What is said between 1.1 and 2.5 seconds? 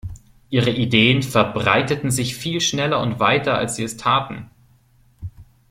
verbreiteten sich